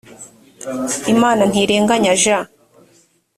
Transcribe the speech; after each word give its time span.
imanantirenganya 1.13 2.13
jean 2.21 2.43